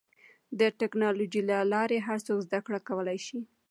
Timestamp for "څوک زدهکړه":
2.25-2.79